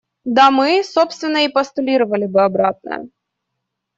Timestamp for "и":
1.45-1.47